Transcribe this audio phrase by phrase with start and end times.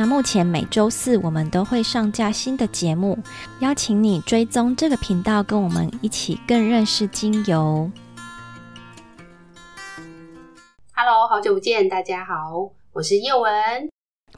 [0.00, 3.18] 那目前每周四我们都会上架新的节目，
[3.60, 7.90] 邀请你追踪这个频道，跟我们一起更认识精油。
[10.94, 13.52] Hello，好久不见，大家好，我是叶文，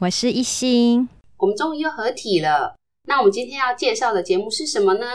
[0.01, 2.75] 我是一心，我们终于又合体了。
[3.05, 5.07] 那我们今天要介绍的节目是什么呢？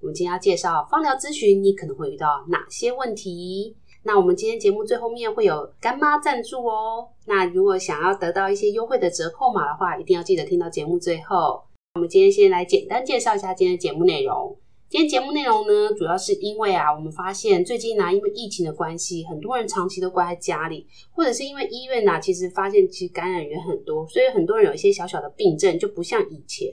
[0.00, 3.74] 我们今天要介绍放疗咨询，你可能会遇到哪些问题？
[4.06, 7.08] 那我们今天节目最后面会有干妈赞助哦。
[7.24, 11.60] 那如果想要得到一些优惠的折扣码的话，一定要记得听到节目最后。
[11.96, 14.56] 我们今天先来简单介绍一下今天的节目内容。
[14.88, 26.70] 今天节目内容呢，主要是因为啊，我们发现最近呢、因为疫情的关系，很多人长期都关在家里，或者是因为医院呐、其实发现其实感染源很多，所以很多人有一些小小的病症，就不像以前。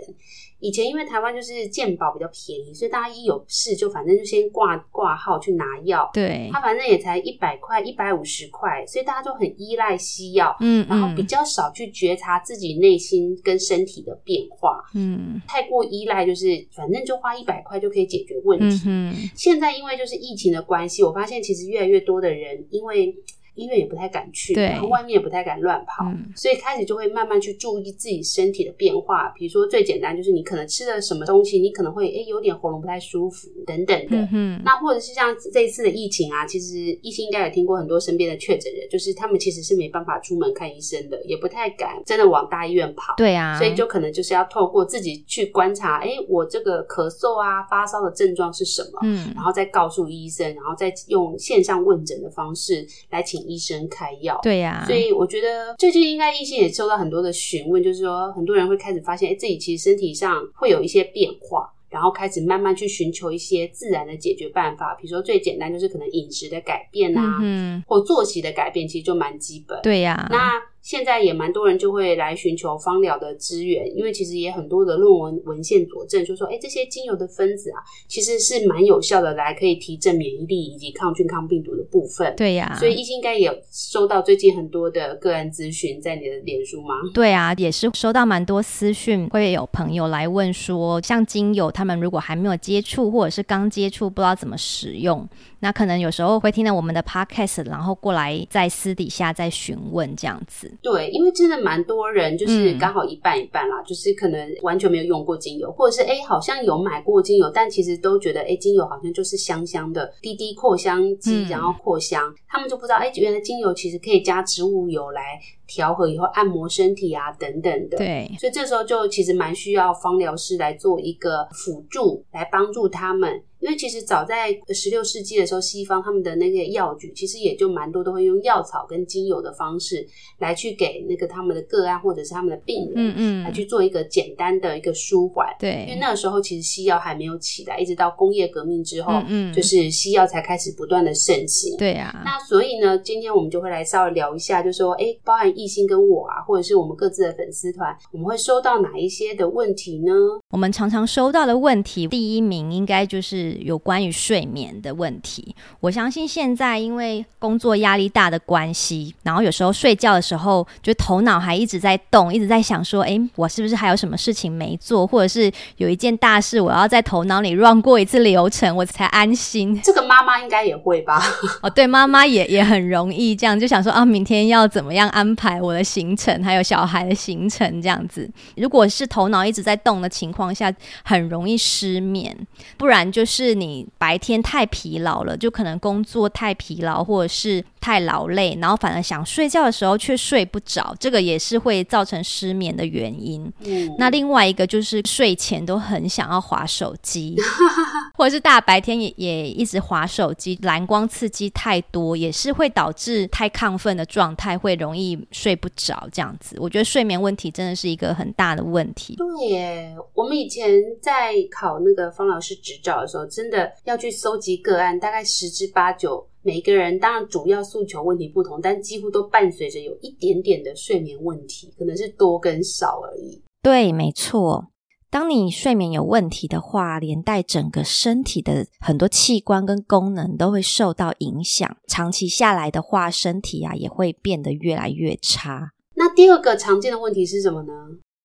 [0.63, 6.09] 以前因为台湾就是健保比较便宜，所以大家一有事就反正就先挂挂号去拿药。
[6.13, 10.55] 对，他反正也才一百块、一百五十块，所以大家都很依赖西药。
[10.61, 14.81] 嗯，然后比较少去觉察自己内心跟身体的变化。
[14.95, 18.83] 嗯，太过依赖就是反正就花一百块就可以解决问题。
[18.87, 23.13] 嗯，现在因为就是疫情的关系，我发现其实越来越多的人因为。
[23.55, 29.29] 医院也不太敢去，然后外面也不太敢乱跑，嗯，所以开始就会慢慢去注意自己身体的变化。
[29.35, 34.27] 比如说最简单就是你可能吃了什么东西，你可能会诶有点喉咙不太舒服等等的。
[34.31, 43.13] 嗯，那或者是像这一次的疫情啊，其实一心应该也听过很多身边的确诊人，就是他们其实是没办法出门看医生的，也不太敢真的往大医院跑。
[43.17, 48.99] 对啊，所以就可能就是要透过自己去观察，诶我这个咳嗽啊、发烧的症状是什么？
[49.03, 54.39] 嗯，然后再告诉医生，然后再用线上问诊的方式来请医生开药。
[54.43, 64.95] 对呀、啊，所以我觉得最近应该医生也收到很多的询问，就是说很多人会开始发现，哎，自己其实身体上会有一些变化，然后开始慢慢去寻求一些自然的解决办法。
[64.95, 69.79] 比如说最简单就是可能饮食的改变啊，嗯，或作息的改变，其实就蛮基本。
[69.81, 70.72] 对呀、啊，那。
[70.83, 82.35] 现在也蛮多人就会来寻求芳疗的资源，因为其实也很多的论文文献佐证，就说，哎，这些精油的分子啊，其实是蛮有效的，来可以提振免疫力以及抗菌抗病毒的部分。
[82.35, 86.95] 对呀、啊，所以一心应该也有收到最近很多的个人咨询，在你的脸书吗？
[87.13, 95.25] 对啊，也是收到蛮多私讯，会有朋友来问说，像精油，他们如果还没有接触，或者是刚接触，不知道怎么使用，
[95.61, 100.72] 那可能有时候会听到我们的 podcast，然后过来在私底下再询问这样子。
[100.81, 115.21] 对，因为真的蛮多人，就是刚好一半一半啦，嗯，就是可能完全没有用过精油，或者是诶好像有买过精油，但其实都觉得诶精油好像就是香香的，滴滴扩香剂，然后扩香，嗯，他们就不知道诶原来精油其实可以加植物油来
[115.67, 117.97] 调和以后按摩身体啊等等的。
[117.97, 123.41] 对，所以这时候就其实蛮需要芳疗师来做一个辅助，来帮助他们。
[123.63, 130.05] 因为其实早在十六世纪的时候，西方他们的那个药局其实也就蛮多都会用药草跟精油的方式
[130.39, 135.47] 来去给那个他们的个案或者是他们的病人，嗯嗯，来去做一个简单的一个舒缓。
[135.57, 141.77] 对，因为那个时候其实西药还没有起来，一直到工业革命之后，嗯嗯，就是西药才开始不断的盛行。
[141.77, 150.11] 对啊，那所以呢，今天我们就会来稍微聊一下，就是说，哎，包含艺兴跟我啊，或者是我们各自的粉丝团，我们会收到哪一些的问题呢？
[150.49, 153.52] 我们常常收到的问题，第一名应该就是。
[153.61, 169.79] 有关于睡眠的问题，我相信现在因为工作压力大的关系，然后有时候睡觉的时候，就头脑还一直在动，一直在想说，哎，我是不是还有什么事情没做，或者是有一件大事，我要在头脑里 run 过一次流程，我才安心。
[169.83, 171.21] 这个妈妈应该也会吧？
[171.61, 178.29] 哦，对，妈妈也也很容易这样，就想说啊，明天要怎么样安排我的行程，还有小孩的行程这样子。
[178.55, 182.35] 如果是头脑一直在动的情况下，很容易失眠，
[182.77, 183.42] 不然就是。
[183.43, 193.51] 是你白天太疲劳了，就可能工作太疲劳，或者是太劳累，然后反而想睡觉的时候却睡不着，这个也是会造成失眠的原因。
[193.65, 197.35] 嗯，那另外一个就是睡前都很想要划手机，
[198.15, 206.07] 或者是大白天也也一直划手机，蓝光刺激太多，也是会导致太亢奋的状态，会容易睡不着。
[206.11, 209.15] 这样子，我觉得睡眠问题真的是一个很大的问题。
[209.15, 213.23] 对耶，我们以前在考那个方老师执照的时候。
[213.33, 223.41] 真的要去搜集个案，大概十之八九，每个人当然主要诉求问题不同，但几乎都伴随着有一点点的睡眠问题，可能是多跟少而已。
[223.61, 224.67] 对，没错。
[225.09, 231.77] 当你睡眠有问题的话，连带整个身体的很多器官跟功能都会受到影响。
[231.87, 235.71] 长期下来的话，身体啊也会变得越来越差。
[235.95, 237.73] 那第二个常见的问题是什么呢？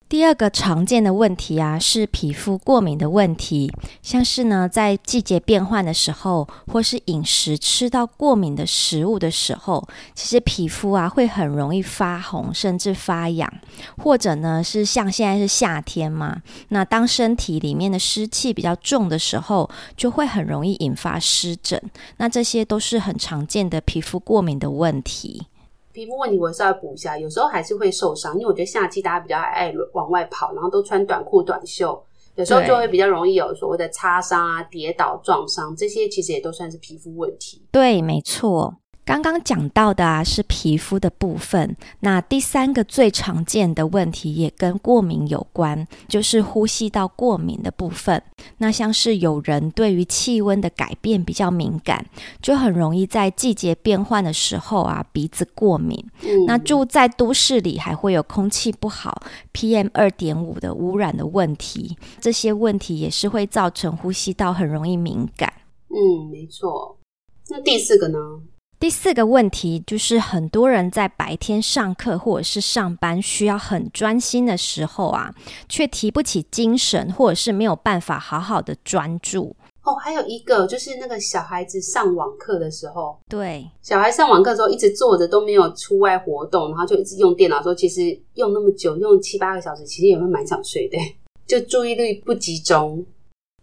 [0.09, 3.71] 第二个常见的问题啊，是皮肤过敏的问题，
[4.01, 13.53] 像是呢，在季节变换的时候，或是饮食吃到过敏的食物的时候，其实皮肤啊会很容易发红，甚至发痒，
[13.99, 21.79] 或者呢是像现在是夏天嘛，那当身体里面的湿气比较重的时候，就会很容易引发湿疹，
[22.17, 25.48] 那这些都是很常见的皮肤过敏的问题。
[25.99, 32.01] 皮肤问题我稍微补一下，有时候还是会受伤，因为我觉得夏季大家比较爱往外跑，然后都穿短裤短袖，
[32.37, 37.67] 有时候就会比较容易有所谓的擦伤啊、跌倒撞伤，这些其实也都算是皮肤问题。
[37.73, 38.77] 对，没错。
[39.09, 41.75] 刚刚讲到的啊，是皮肤的部分。
[42.01, 48.23] 那第三个最常见的问题也跟过敏有关，就是呼吸道过敏的部分。
[48.59, 52.05] 那像是有人对于气温的改变比较敏感，
[52.43, 56.05] 就很容易在季节变换的时候啊，鼻子过敏。
[56.25, 56.45] 嗯。
[56.47, 59.23] 那住在都市里还会有空气不好、
[59.55, 65.51] PM 二点五的污染的问题，这些问题也是会造成呼吸道很容易敏感。
[65.89, 66.99] 嗯，没错。
[67.49, 68.19] 那第四个呢？
[68.81, 75.35] 第四个问题就是，很多人在白天上课或者是上班需要很专心的时候啊，
[75.69, 79.57] 却提不起精神，或者是没有办法好好的专注。
[79.83, 90.97] 哦，还有一个就是那个小孩子上网课的时候，对，小孩上网课的时候一直坐着都没有出外活动，然后就一直用电脑，说其实用那么久，用七八个小时，其实也会蛮想睡的，
[91.49, 93.05] 就注意力不集中。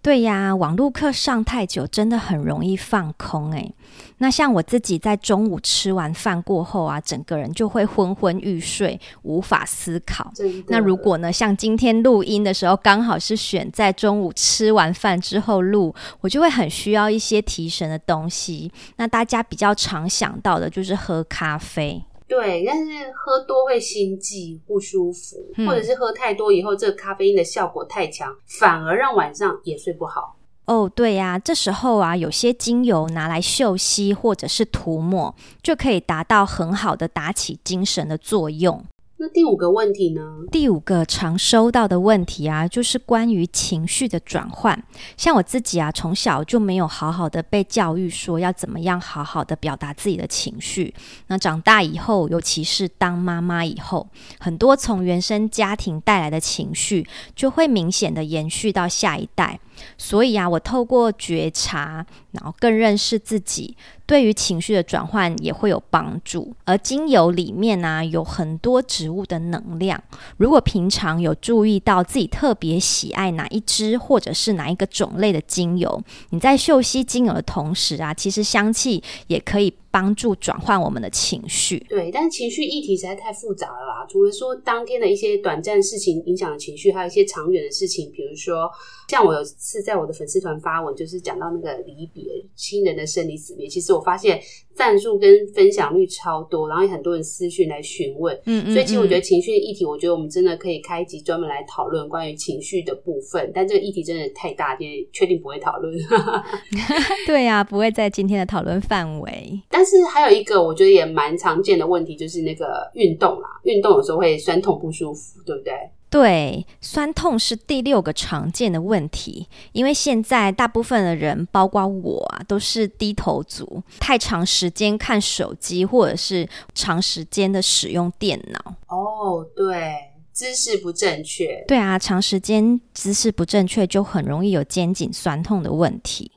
[0.02, 3.74] 对呀，网络课上太久，真的很容易放空诶。
[4.18, 10.32] 那像我自己在中午吃完饭过后啊，整个人就会昏昏欲睡，无法思考。
[10.68, 18.72] 那如果呢，像今天录音的时候，刚好是选在中午吃完饭之后录，我就会很需要一些提神的东西。
[18.96, 22.04] 那大家比较常想到的就是喝咖啡。
[22.28, 30.35] 对，但是喝多会心悸不舒服，嗯，或者是喝太多以后，这个咖啡因的效果太强，反而让晚上也睡不好。
[30.66, 38.84] 哦，对呀，这时候啊，有些精油拿来嗅吸或者是涂抹，就可以达到很好的打起精神的作用。
[39.18, 40.22] 那第五个问题呢？
[40.52, 44.84] 第五个常收到的问题啊，就是关于情绪的转换。
[45.16, 50.94] 像我自己啊，从小就没有好好的被教育说要怎么样好好的表达自己的情绪。
[51.28, 54.06] 那长大以后，尤其是当妈妈以后，
[54.38, 59.58] 很多从原生家庭带来的情绪，就会明显的延续到下一代。
[59.98, 63.76] 所以啊，我透过觉察，然后更认识自己，
[64.06, 66.56] 对于情绪的转换也会有帮助。
[66.66, 70.02] 而精油里面呢、有很多植物的能量。
[70.38, 81.80] 如果平常有注意到自己特别喜爱哪一支或者是哪一个种类的精油，你在嗅吸精油的同时啊，其实香气也可以帮助转换我们的情绪。
[81.88, 84.06] 对，但是情绪议题实在太复杂了啦。
[84.10, 88.70] 除了说当天的一些短暂事情影响的情绪，还有一些长远的事情，比如说。
[89.08, 92.24] 像我有次在我的粉丝团发文，就是讲到那个离别
[92.56, 93.68] 亲人的生离死别。
[93.68, 94.42] 其实我发现
[94.76, 98.36] 赞助跟分享率超多，然后有很多人私讯来询问。
[98.46, 98.74] 嗯，嗯嗯。
[98.74, 103.50] 所以其实我觉得情绪的议题，我觉得我们真的可以开一集专门来讨论关于情绪的部分。
[103.54, 105.96] 但这个议题真的太大，今天确定不会讨论。
[107.26, 109.62] 对呀、啊，不会在今天的讨论范围。
[109.70, 115.74] 但是还有一个我觉得也蛮常见的问题，就是那个运动啦，运动有时候会酸痛不舒服，对不对？
[116.10, 128.76] 对，酸痛是第六个常见的问题，因为现在大部分的人，包括我啊，都是低头族，太长时间看手机，或者是长时间的使用电脑。
[128.88, 129.94] 哦，对，
[130.32, 131.64] 姿势不正确。
[131.68, 136.32] 对啊，长时间姿势不正确，就很容易有肩颈酸痛的问题。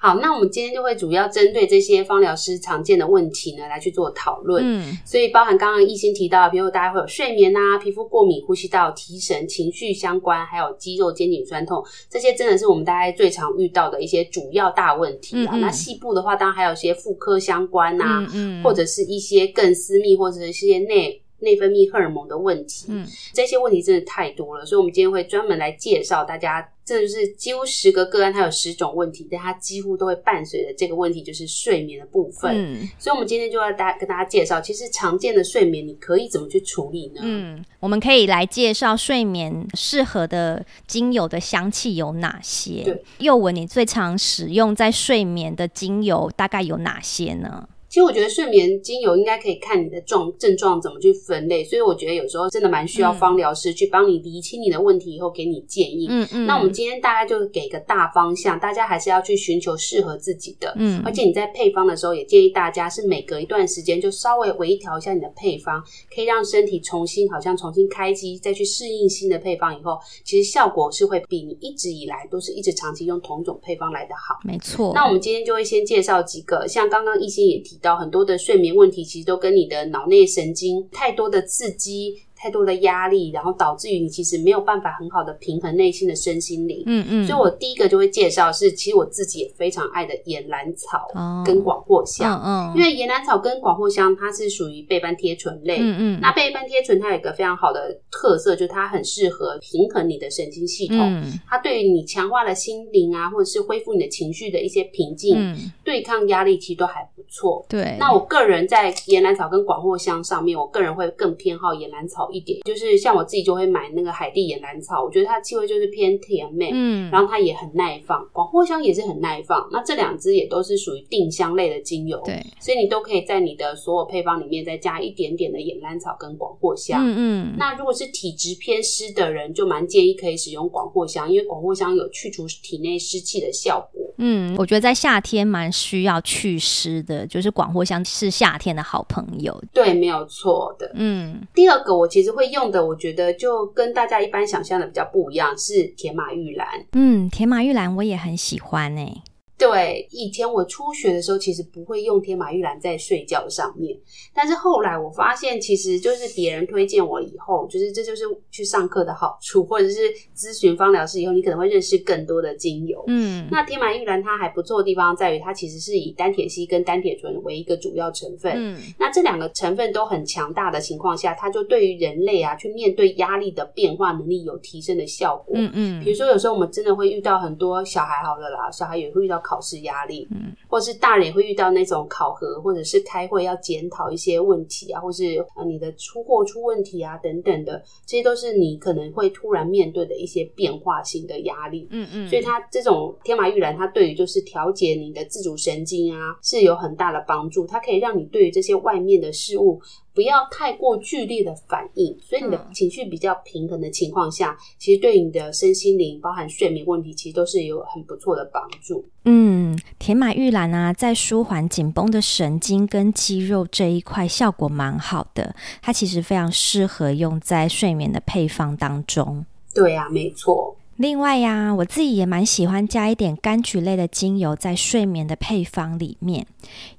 [0.00, 4.62] 好，那我们今天就会主要针对这些芳疗师常见的问题呢，来去做讨论。
[4.64, 15.50] 嗯，所以包含刚刚亦欣提到，比如大家会有睡眠啊、皮肤过敏、呼吸道、提神、情绪相关，还有肌肉、肩颈酸痛，这些真的是我们大家最常遇到的一些主要大问题啊。
[15.52, 21.20] 嗯嗯，那细部的话，当然还有一些妇科相关啊，嗯嗯，或者是一些更私密，或者是一些内。
[21.40, 32.52] 内分泌荷尔蒙的问题，嗯，这些问题真的太多了，所以我们今天会专门来介绍大家，这就是几乎十个个案，它有十种问题，但它几乎都会伴随着这个问题，就是睡眠的部分。
[32.54, 37.20] 嗯，所以我们今天就要大跟大家介绍，其实常见的睡眠你可以怎么去处理呢？
[37.22, 42.82] 嗯，我们可以来介绍睡眠适合的精油的香气有哪些？
[42.84, 47.68] 对，宥雯，你最常使用在睡眠的精油大概有哪些呢？
[47.90, 56.06] 其实我觉得睡眠精油应该可以看你的状症状怎么去分类，所以我觉得有时候真的蛮需要芳疗师去帮你理清你的问题以后给你建议。
[56.08, 56.46] 嗯嗯。
[56.46, 60.72] 那我们今天大概就给个大方向，大家还是要去寻求适合自己的。
[60.76, 61.02] 嗯。
[61.04, 65.82] 而且你在配方的时候，也建议大家是每隔一段时间就稍微微调一下你的配方，
[66.14, 74.38] 可以让身体重新好像重新开机，再去适应新的配方以后，其实效果是会比你一直以来都是一直长期用同种配方来的好。
[74.44, 74.92] 没错。
[74.94, 82.22] 那我们今天就会先介绍几个，像刚刚一心也提到很多的睡眠问题，其实都跟你的脑内神经太多的刺激。
[82.40, 86.82] 太多的压力，然后导致于你其实没有办法很好的平衡内心的身心灵。
[86.86, 91.06] 嗯嗯，所以我第一个就会介绍是，其实我自己也非常爱的岩兰草
[91.44, 92.40] 跟广藿香。
[92.42, 95.78] 嗯、哦、嗯，因为岩兰草跟广藿香它是属于倍半贴醇类。
[95.80, 100.98] 嗯嗯，那倍半贴醇它有一个非常好的特色，就是它很适合平衡你的神经系统。
[100.98, 107.66] 嗯，它对于你强化了心灵啊，或者是恢复你的情绪的一些平静、嗯、对抗压力，其实都还不错。
[107.68, 119.68] 对，那我个人在岩兰草跟广藿香上面，我个人会更偏好岩兰草一点，就是像我自己就会买那个海地野兰草，我觉得它的气味就是偏甜美，嗯，然后它也很耐放，广藿香也是很耐放。
[119.72, 127.54] 那这两支也都是属于定香类的精油，对，所以你都可以在你的所有配方里面再加一点点的野兰草跟广藿香，嗯嗯。
[127.56, 134.02] 那如果是体质偏湿的人，就蛮建议可以使用广藿香，因为广藿香有去除体内湿气的效果。
[134.22, 139.58] 嗯，我觉得在夏天蛮需要祛湿的，就是广藿香是夏天的好朋友。
[139.72, 140.90] 对，没有错的。
[140.94, 146.68] 嗯，第二个我其实其实会用的，我觉得就跟大家一般想象的比较不一样，是铁马玉兰。
[146.92, 149.22] 嗯，铁马玉兰我也很喜欢诶。
[149.60, 153.94] 对，以前我初学的时候，其实不会用天马玉兰在睡觉上面。
[154.34, 163.04] 但是后来我发现，其实就是别人推荐我以后，就是这就是去上课的好处，或者是咨询芳疗师以后，你可能会认识更多的精油。
[163.08, 168.54] 嗯，那天马玉兰它还不错的地方在于，它其实是以单铁烯跟单铁醇为一个主要成分。
[168.56, 175.54] 嗯，那这两个成分都很强大的情况下，它就对于人类啊去面对压力的变化能力有提升的效果。
[175.54, 179.38] 嗯嗯，比如说有时候我们真的会遇到很多小孩，好了啦，小孩也会遇到。
[179.50, 199.80] 考试压力，嗯，或者是大人也会遇到那种考核，或者是开会要检讨一些问题啊，或是呃你的出货出问题啊等等的，这些都是你可能会突然面对的一些变化性的压力，嗯嗯，所以它这种天马玉兰，它对于就是调节你的自主神经啊是有很大的帮助，它可以让你对于这些外面的事物。
[200.12, 209.04] 不要太过剧烈的反应，所以你的情绪比较平衡的情况下，嗯、其实对你的身心灵，包含睡眠问题，其实都是有很不错的帮助。
[209.24, 219.44] 嗯，甜马玉兰啊，在舒缓紧绷的神经跟肌肉这一块效果蛮好的，它其实非常适合用在睡眠的配方当中。
[219.72, 220.76] 对啊，没错。
[221.00, 226.46] 另外呀，我自己也蛮喜欢加一点柑橘类的精油在睡眠的配方里面。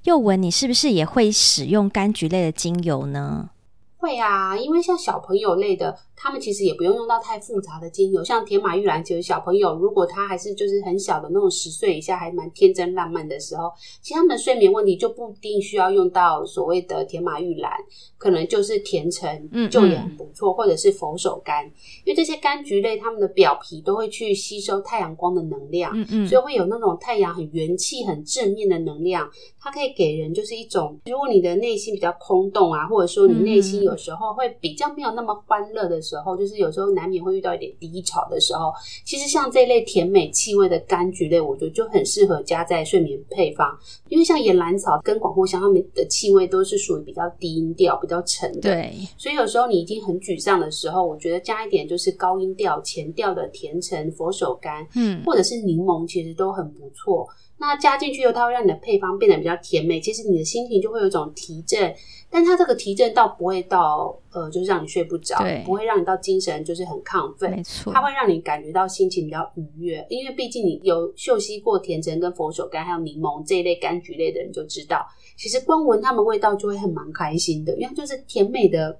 [0.05, 3.51] 又闻，你是不是也会使用柑橘类的精油呢？
[3.97, 5.95] 会啊，因为像小朋友类的。
[6.21, 13.71] 他们其实也不用用到太复杂的精油，像甜马玉兰，其实小朋友如果他还是就是很小的那种十岁以下，还蛮天真烂漫的时候，
[14.03, 17.73] 其实他们的睡眠问题就不一定需要用到所谓的甜马玉兰，
[18.19, 21.65] 可能就是甜橙就也很不错，或者是佛手柑，
[22.05, 29.27] 因为这些柑橘类，它们的表皮都会去吸收太阳光的能量，嗯嗯，所以会有那种太阳很元气、很正面的能量，
[29.59, 36.10] 它可以给人就是一种，如果你的内心比较空洞啊，或者说你内心有时候会比较没有那么欢乐的时候。
[36.11, 38.73] 时候就是有时候难免会遇到一点低潮的时候，
[39.05, 43.77] 其实像这类甜美气味的柑橘类，我觉得就很适合加在睡眠配方。
[44.09, 48.59] 因为像野兰草跟广藿香，它们的气味都是属于比较低音调、比较沉的。
[48.59, 57.25] 对，所以有时候你已经很沮丧的时候，我觉得加一点就是高音调、前调的甜橙、佛手柑，嗯，或者是柠檬，其实都很不错。
[57.57, 61.93] 那加进去以后，它会让你的配方变得比较甜美，其实你的心情就会有一种提振。
[62.31, 65.35] 但它这个提振倒不会到呃，就是让你睡不着，
[65.65, 70.05] 不会让你到精神就是很亢奋，没错，它会让你感觉到心情比较愉悦。
[70.09, 78.97] 因为毕竟你有嗅吸过甜橙跟佛手柑还有柠檬这一类柑橘类的人就知道，其实光闻它们味道就会很蛮开心的，因为它就是甜美的，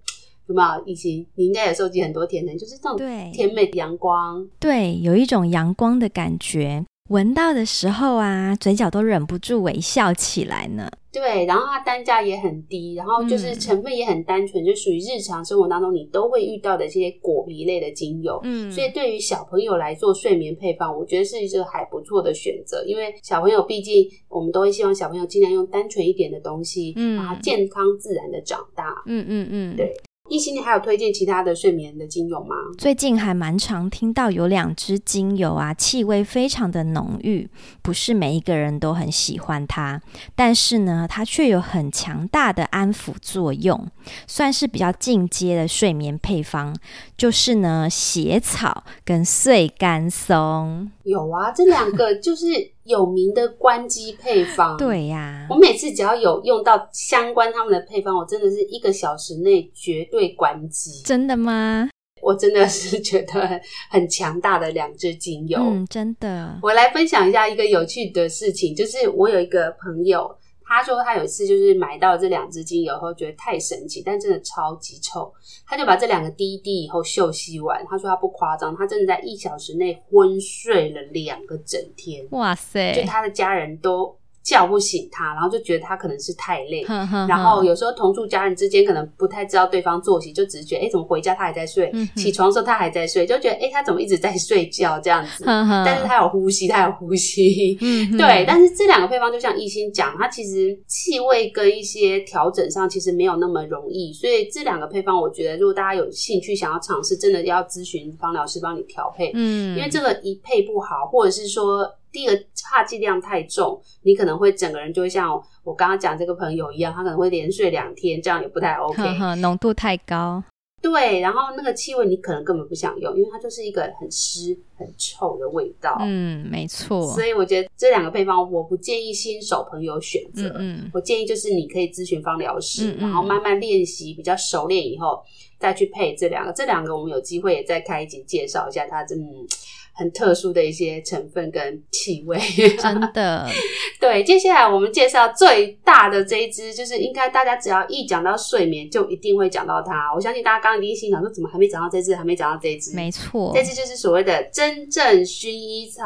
[0.48, 0.84] 有没有？
[0.86, 2.98] 以及你应该也收集很多甜橙，就是这种
[3.32, 6.86] 甜美的阳光，对，有一种阳光的感觉。
[7.12, 10.90] 闻到的时候啊，嘴角都忍不住微笑起来呢。
[11.12, 18.40] 对，然后它单价也很低，然后就是成分也很单纯，嗯、就属于日常生活当中你都会遇到的这些果皮类的精油。
[18.46, 22.82] 嗯，所以对于小朋友来做睡眠配方，我觉得是一个还不错的选择。
[22.86, 29.04] 因为小朋友毕竟我们都会希望小朋友尽量用单纯一点的东西，嗯，让他健康自然的长大。
[29.06, 29.92] 嗯嗯嗯，对。
[30.32, 32.56] 一心，你还有推荐其他的睡眠的精油吗？
[32.78, 37.50] 最近还蛮常听到有两支精油啊，气味非常的浓郁，
[37.82, 40.02] 不是每一个人都很喜欢它，
[40.34, 43.86] 但是呢，它却有很强大的安抚作用，
[44.26, 46.74] 算是比较进阶的睡眠配方。
[47.18, 50.90] 就是呢，血草跟碎甘松。
[51.04, 52.46] 有啊，这两个就是
[52.84, 54.78] 有名的关机配方。
[54.78, 61.02] 对呀、啊，我每次只要有用到相关他们的配方，我真的是一个小时内绝对关机。
[61.04, 61.90] 真的吗？
[62.22, 63.60] 我真的是觉得
[63.90, 65.60] 很强大的两支精油。
[65.60, 66.60] 嗯，真的。
[66.62, 70.30] 我来分享一下一个有趣的事情，就是我有一个朋友。
[70.74, 75.34] 他说他有一次就是买到这两支精油后觉得太神奇，但真的超级臭，
[75.68, 77.86] 他就把这两个滴一滴以后嗅吸完。
[77.90, 82.26] 他说他不夸张，他真的在一小时内昏睡了两个整天。
[82.32, 82.94] 哇塞！
[82.94, 84.18] 就他的家人都。
[84.44, 95.44] 叫不醒他，然后就觉得他可能是太累，呵呵呵，然后有时候同住家人之间可能不太知道对方作息，就只是觉得哎，怎么回家他还在睡，嗯、起床的时候他还在睡，就觉得哎，他怎么一直在睡觉这样子？
[95.46, 98.44] 但是他有呼吸，他有呼吸， 嗯，对。
[98.48, 111.88] 但是这两个配方就像一心讲，他其实气味跟一些调整上其实没有那么容易，所以这两个配方，我觉得如果大家有兴趣想要尝试，真的要咨询方疗师帮你调配，嗯，因为这个一配不好，或者是说。
[112.12, 115.32] 第二个怕剂量太重，你可能会整个人就会像
[115.64, 119.02] 我刚刚讲这个朋友一样，他可能会连睡两天，这样也不太 OK。
[119.38, 120.44] 浓度太高。
[120.82, 125.96] 对，然后那个气味你可能根本不想用，因为它就是一个很湿、很臭的味道。
[126.02, 127.06] 嗯，没错。
[127.14, 130.48] 所以我觉得这两个配方我不建议新手朋友选择。
[130.58, 135.22] 嗯，嗯，我建议就是你可以咨询芳疗师，嗯嗯，然后慢慢练习，比较熟练以后
[135.60, 136.52] 再去配这两个。
[136.52, 139.04] 这两个我们有机会也再开一集介绍一下它。
[139.04, 139.46] 嗯。
[139.94, 142.40] 很特殊的一些成分跟气味，
[142.80, 143.48] 真的。
[144.00, 150.12] 对，接下来我们介绍最大的这一支，就是应该大家只要一讲到睡眠，就一定会讲到它。
[150.16, 152.96] 我相信大家刚刚一定心想说，怎么还没讲到这支，还没讲到这支？
[152.96, 156.04] 没错，这支就是所谓的真正薰衣草。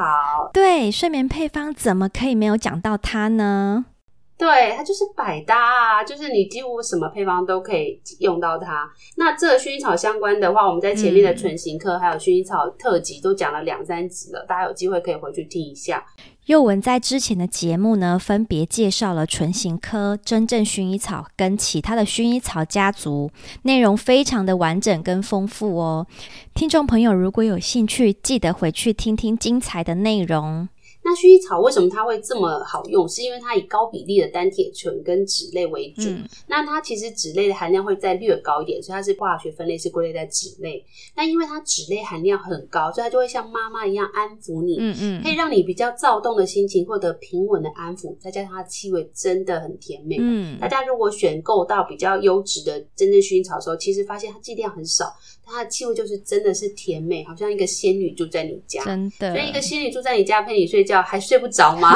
[0.51, 3.85] 对，睡眠配方怎么可以没有讲到它呢？
[4.37, 8.89] 对，它就是百搭啊，就是你几乎什么配方都可以用到它。
[9.15, 16.05] 那这个薰衣草相关的话，我们在前面的唇形科还有薰衣草特辑都讲了两三集了，大家有机会可以回去听一下。
[16.47, 23.31] 佑文在之前的节目呢，分别介绍了唇形科、真正薰衣草跟其他的薰衣草家族，
[23.63, 26.05] 内容非常的完整跟丰富哦。
[26.53, 30.67] 听众朋友如果有兴趣，记得回去听听精彩的内容。
[31.05, 33.07] 那薰衣草为什么它会这么好用？
[33.07, 36.09] 是因为它以高比例的单萜醇跟酯类为主。
[36.09, 40.83] 嗯、那它其实酯类的含量会再略高一点，所以它是化学分类是归类在酯类。
[41.15, 48.17] 那因为它酯类含量很高，所以它就会像妈妈一样安抚你，嗯嗯，可以让你比较躁动的心情获得平稳的安抚。
[48.19, 50.17] 再加上它的气味真的很甜美。
[50.19, 55.13] 嗯，大家如果选购到比较优质的真正薰衣草的时候，其实发现它剂量很少。
[55.45, 59.33] 它的气味就是真的是甜美，好像一个仙女住在你家，真的。
[59.33, 61.93] 所以一个仙女住在你家陪你睡觉，还睡不着吗？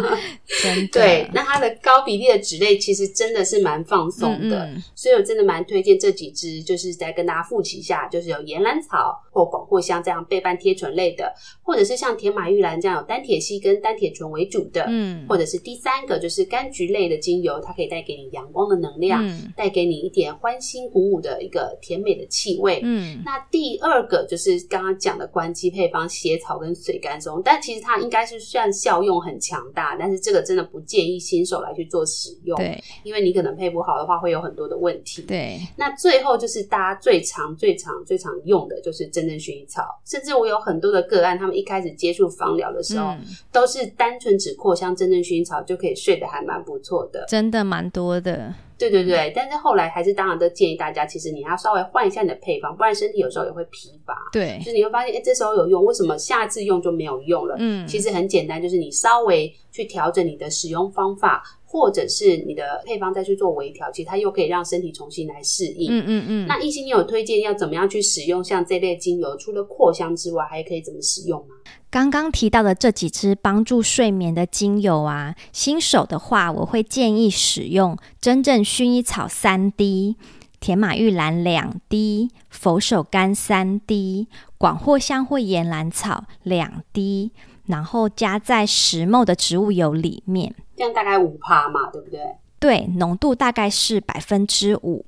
[0.62, 0.88] 真的。
[0.92, 23.02] 对，那它的高比例的脂类其实真的是蛮放松的，嗯嗯，所以我真的蛮推荐这几支，就是再跟大家复习一下，就是有岩兰草或广藿香这样倍半贴醇类的，或者是像甜马玉兰这样有单铁烯跟单铁醇为主的，嗯，或者是第三个就是柑橘类的精油，它可以带给你阳光的能量，嗯，带给你一点欢欣鼓舞的一个甜美的气味，嗯。
[23.02, 35.22] 嗯，那第二个就是刚刚讲的关机配方血草跟水甘松，但其实它应该是算效用很强大，但是这个真的不建议新手来去做使用，对，因为你可能配不好的话会有很多的问题。
[35.22, 48.54] 对，那最后就是大家最常、最常、最常用的就是真正薰衣草，甚至我有很多的个案，他们一开始接触芳疗的时候，嗯、都是单纯只扩香真正薰衣草就可以睡得还蛮不错的，真的蛮多的。
[48.90, 54.16] 对对对，但是后来还是当然都建议大家，其实你要稍微换一下你的配方，不然身体有时候也会疲乏。
[54.32, 57.56] 对，就是你会发现，哎，这时候有用，为什么下次用就没有用了？
[57.58, 61.42] 嗯，其实很简单，就是你稍微去调整你的使用方法，
[61.72, 65.90] 或者是你的配方再去做微调，其实它又可以让身体重新来适应。
[65.90, 66.46] 嗯嗯嗯。
[66.46, 69.34] 那一心，你有推荐要怎么样去使用像这类精油？
[69.38, 71.54] 除了扩香之外，还可以怎么使用吗？
[71.88, 80.16] 刚刚提到的这几支帮助睡眠的精油啊，新手的话，我会建议使用真正薰衣草三滴、
[80.60, 87.32] 甜马玉兰两滴、佛手柑三滴、广藿香或岩兰草两滴，
[87.66, 92.20] 然后加在十 ml 的植物油里面，这样大概五趴嘛，对不对？
[92.58, 95.04] 对，浓度大概是百分之五。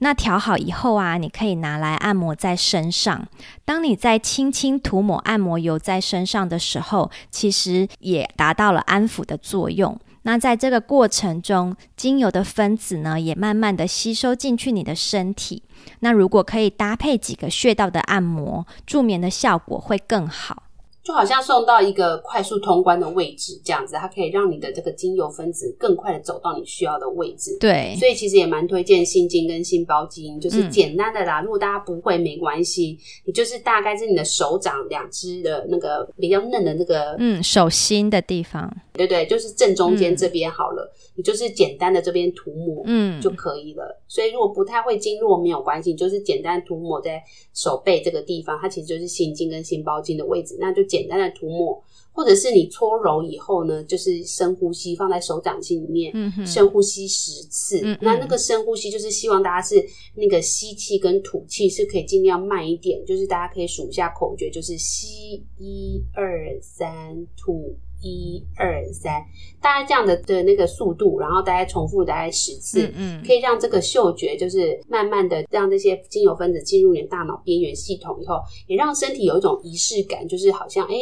[0.00, 3.26] 那调好以后啊，你可以拿来按摩在身上。
[3.64, 9.98] 当你在轻轻涂抹按摩油在身上的时候，其实也达到了安抚的作用。
[10.22, 15.64] 那在这个过程中，精油的分子呢，也慢慢的吸收进去你的身体。
[16.00, 20.64] 那如果可以搭配几个穴道的按摩，助眠的效果会更好。
[21.08, 27.56] 就好像送到一个快速通关的位置，这样子，它可以让你的这个精油分子更快的走到你需要的位置。
[27.58, 31.40] 对，所以其实也蛮推荐心经跟心包经，就是简单的啦。
[31.40, 40.92] 嗯、如果大家不会没关系，你就是大概是你的手掌两只的那个比较嫩的那个，嗯，手心的地方，对对，就是正中间这边好了。
[40.94, 43.84] 嗯你就是简单的这边涂抹，嗯，就可以了。
[43.86, 47.20] 嗯、所以如果不太会经络没有关系，你就是简单涂抹在
[47.52, 51.80] 手背这个地方，它其实就是心经跟心包经的位置，那就简单的涂抹，
[52.12, 56.12] 或者是你搓揉以后呢，就是深呼吸，放在手掌心里面，
[56.46, 57.80] 深呼吸十次。
[58.00, 59.84] 那那个深呼吸就是希望大家是
[60.14, 67.76] 那个吸气跟吐气是可以尽量慢一点，就是大家可以数一下口诀，就是吸一二三吐。
[68.00, 69.24] 一二三，
[69.60, 80.94] 大概这样的的那个速度，然后大概重复大概十次，嗯，嗯，可以让这个嗅觉就是慢慢的让这些精油分子进入你的大脑边缘系统以后，也让身体有一种仪式感，就是好像诶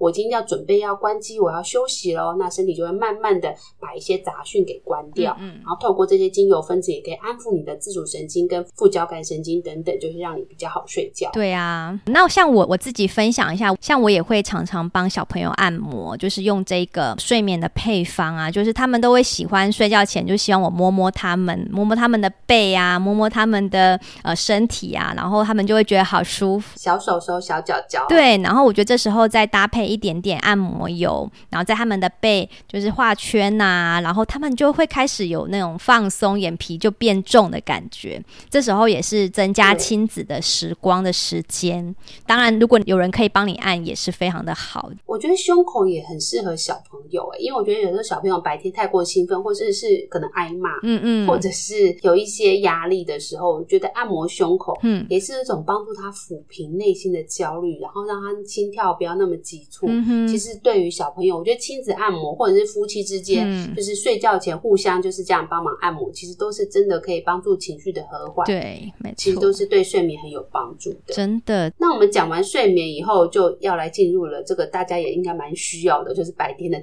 [0.00, 11.28] 我今天要准备要关机，我要休息喽，那身体就会慢慢的把一些杂讯给关掉，嗯，嗯，然后透过这些精油分子也可以安抚你的自主神经跟副交感神经等等，就是让你比较好睡觉。
[11.34, 28.06] 对啊，那像我我自己分享一下，像我也会常常帮小朋友按摩，就是用这个睡眠的配方啊，就是他们都会喜欢睡觉前就希望我摸摸他们，摸摸他们的背啊，摸摸他们的呃身体啊，然后他们就会觉得好舒服，小手手、小脚脚。
[28.08, 29.89] 对，然后我觉得这时候再搭配。
[29.90, 38.22] 一点点按摩油，然后在他们的背就是画圈呐、然后他们就会开始有那种放松，眼皮就变重的感觉。
[38.48, 41.94] 这时候也是增加亲子的时光的时间。
[42.26, 44.90] 当然，如果有人可以帮你按，也是非常的好。
[45.06, 59.86] 我觉得胸口也很适合小朋友友诶，因为我觉得有时候小朋友白天太过兴奋，或者是可能挨骂，嗯嗯，或者是有一些压力的时候，我觉得按摩胸口，嗯，也是一种帮助他抚平内心的焦虑，然后让他心跳不要那么急促。
[60.28, 68.46] 其实对于小朋友，我觉得亲子按摩或者是夫妻之间，嗯、就是睡觉前互相就是这样帮忙按摩，其实都是真的可以帮助情绪的和缓。
[68.46, 71.14] 对，没错，其实都是对睡眠很有帮助的。
[71.14, 71.72] 真的。
[71.78, 76.78] 那我们讲完睡眠以后，就要来进入了这个大家也应该蛮需要的，就是白天的